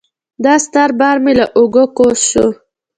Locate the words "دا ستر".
0.43-0.89